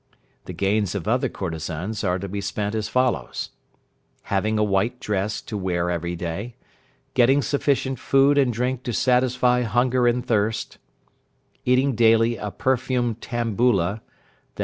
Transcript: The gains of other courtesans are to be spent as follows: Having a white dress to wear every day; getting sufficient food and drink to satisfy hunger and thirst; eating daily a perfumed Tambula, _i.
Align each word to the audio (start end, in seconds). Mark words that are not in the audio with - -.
The 0.45 0.53
gains 0.53 0.95
of 0.95 1.07
other 1.07 1.29
courtesans 1.29 2.03
are 2.03 2.17
to 2.17 2.27
be 2.27 2.41
spent 2.41 2.73
as 2.73 2.87
follows: 2.87 3.51
Having 4.23 4.57
a 4.57 4.63
white 4.63 4.99
dress 4.99 5.43
to 5.43 5.55
wear 5.55 5.91
every 5.91 6.15
day; 6.15 6.55
getting 7.13 7.43
sufficient 7.43 7.99
food 7.99 8.35
and 8.39 8.51
drink 8.51 8.81
to 8.85 8.93
satisfy 8.93 9.61
hunger 9.61 10.07
and 10.07 10.25
thirst; 10.25 10.79
eating 11.65 11.93
daily 11.93 12.35
a 12.35 12.49
perfumed 12.49 13.21
Tambula, 13.21 14.01
_i. 14.57 14.59